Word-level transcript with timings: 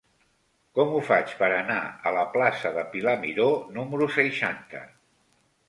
Com 0.79 0.93
ho 0.93 1.01
faig 1.09 1.33
per 1.41 1.49
anar 1.57 1.77
a 2.11 2.15
la 2.17 2.25
plaça 2.37 2.73
de 2.79 2.87
Pilar 2.95 3.15
Miró 3.27 3.47
número 3.79 4.11
seixanta? 4.19 4.85